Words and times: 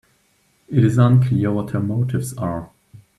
It 0.67 0.83
is 0.83 0.97
unclear 0.97 1.51
what 1.51 1.69
her 1.69 1.79
motives 1.79 2.33
are. 2.35 2.71